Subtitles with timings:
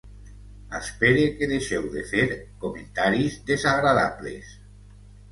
[0.77, 2.23] Espere que deixeu de fer
[2.63, 4.49] comentaris desagradables.